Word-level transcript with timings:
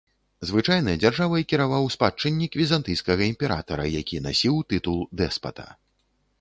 Звычайна 0.51 0.95
дзяржавай 1.03 1.45
кіраваў 1.51 1.85
спадчыннік 1.97 2.57
візантыйскага 2.61 3.21
імператара, 3.31 3.85
які 4.01 4.25
насіў 4.27 4.55
тытул 4.73 4.99
дэспата. 5.23 5.71